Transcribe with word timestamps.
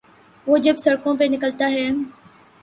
وہ 0.47 0.57
جب 0.57 0.75
سڑکوں 0.77 1.13
پہ 1.19 1.23
نکلتا 1.31 1.67
ہے۔ 1.71 1.87